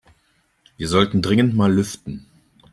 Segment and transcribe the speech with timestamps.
[0.77, 2.25] Wir sollten dringend mal lüften.